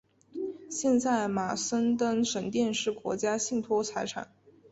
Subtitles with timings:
[0.67, 4.33] 现在马森登神殿是国家信托财产。